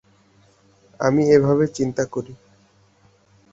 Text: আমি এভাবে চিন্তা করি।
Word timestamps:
আমি 0.99 1.23
এভাবে 1.35 1.65
চিন্তা 1.77 2.03
করি। 2.05 2.33